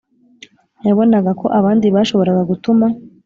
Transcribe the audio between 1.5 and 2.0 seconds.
abandi